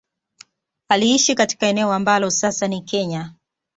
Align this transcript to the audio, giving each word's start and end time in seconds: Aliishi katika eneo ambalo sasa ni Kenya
Aliishi 0.89 1.35
katika 1.35 1.67
eneo 1.67 1.93
ambalo 1.93 2.29
sasa 2.31 2.67
ni 2.67 2.81
Kenya 2.81 3.33